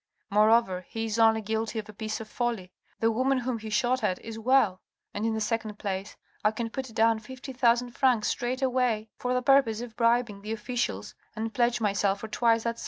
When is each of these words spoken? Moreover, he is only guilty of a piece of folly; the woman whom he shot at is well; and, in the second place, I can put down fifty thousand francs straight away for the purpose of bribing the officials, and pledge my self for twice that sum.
Moreover, 0.31 0.83
he 0.89 1.05
is 1.05 1.19
only 1.19 1.41
guilty 1.43 1.77
of 1.77 1.87
a 1.87 1.93
piece 1.93 2.19
of 2.19 2.27
folly; 2.27 2.71
the 2.99 3.11
woman 3.11 3.37
whom 3.37 3.59
he 3.59 3.69
shot 3.69 4.03
at 4.03 4.17
is 4.23 4.39
well; 4.39 4.81
and, 5.13 5.27
in 5.27 5.35
the 5.35 5.39
second 5.39 5.77
place, 5.77 6.17
I 6.43 6.49
can 6.49 6.71
put 6.71 6.91
down 6.95 7.19
fifty 7.19 7.53
thousand 7.53 7.91
francs 7.91 8.27
straight 8.27 8.63
away 8.63 9.11
for 9.19 9.35
the 9.35 9.43
purpose 9.43 9.79
of 9.79 9.95
bribing 9.95 10.41
the 10.41 10.53
officials, 10.53 11.13
and 11.35 11.53
pledge 11.53 11.79
my 11.79 11.93
self 11.93 12.21
for 12.21 12.27
twice 12.27 12.63
that 12.63 12.79
sum. 12.79 12.79